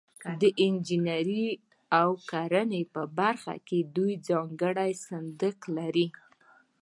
[0.41, 1.45] د انجنیري
[1.99, 6.07] او کرنې په برخه کې دوی ځانګړی صندوق لري.